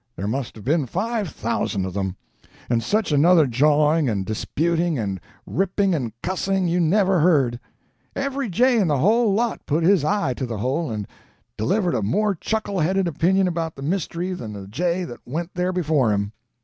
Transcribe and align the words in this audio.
There 0.15 0.27
must 0.27 0.55
have 0.55 0.65
been 0.65 0.87
five 0.87 1.29
thousand 1.29 1.85
of 1.85 1.93
them; 1.93 2.15
and 2.71 2.81
such 2.81 3.11
another 3.11 3.45
jawing 3.45 4.09
and 4.09 4.25
disputing 4.25 4.97
and 4.97 5.21
ripping 5.45 5.93
and 5.93 6.11
cussing, 6.23 6.67
you 6.67 6.79
never 6.79 7.19
heard. 7.19 7.59
Every 8.15 8.49
jay 8.49 8.79
in 8.79 8.87
the 8.87 8.97
whole 8.97 9.31
lot 9.31 9.63
put 9.67 9.83
his 9.83 10.03
eye 10.03 10.33
to 10.37 10.47
the 10.47 10.57
hole 10.57 10.89
and 10.89 11.07
delivered 11.55 11.93
a 11.93 12.01
more 12.01 12.33
chuckle 12.33 12.79
headed 12.79 13.07
opinion 13.07 13.47
about 13.47 13.75
the 13.75 13.83
mystery 13.83 14.33
than 14.33 14.53
the 14.53 14.65
jay 14.65 15.03
that 15.03 15.19
went 15.23 15.53
there 15.53 15.71
before 15.71 16.11
him. 16.11 16.31